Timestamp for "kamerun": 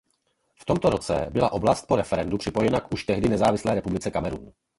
4.11-4.53